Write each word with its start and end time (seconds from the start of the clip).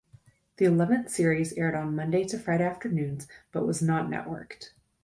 The 0.57 0.65
eleventh 0.65 1.11
series 1.11 1.53
aired 1.53 1.75
on 1.75 1.95
Monday 1.95 2.23
to 2.29 2.39
Friday 2.39 2.63
afternoons, 2.63 3.27
but 3.51 3.67
was 3.67 3.83
not 3.83 4.07
networked. 4.09 4.71